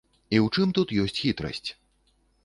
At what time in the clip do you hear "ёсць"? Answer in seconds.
1.03-1.19